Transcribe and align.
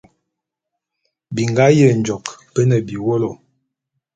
Bingá 1.35 1.67
Yenjôk 1.77 2.25
bé 2.53 2.61
ne 2.65 2.77
biwólo. 2.87 3.31